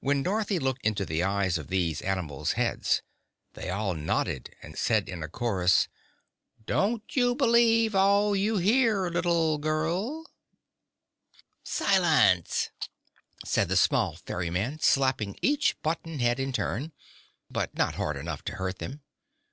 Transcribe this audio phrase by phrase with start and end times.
[0.00, 3.00] When Dorothy looked into the eyes of these animals' heads,
[3.52, 5.86] they all nodded and said in a chorus:
[6.66, 10.26] "Don't believe all you hear, little girl!"
[11.62, 12.70] "Silence!"
[13.44, 16.90] said the small ferryman, slapping each button head in turn,
[17.48, 19.02] but not hard enough to hurt them.